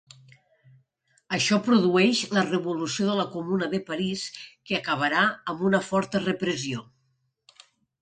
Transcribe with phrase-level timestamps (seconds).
[1.37, 6.87] Això produeix la revolució de la Comuna de Paris que acabara amb una forta repressió.